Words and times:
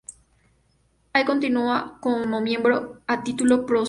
Hoy 1.13 1.25
continúa 1.25 1.99
como 2.01 2.41
miembro 2.41 3.01
a 3.05 3.21
título 3.23 3.67
póstumo. 3.67 3.79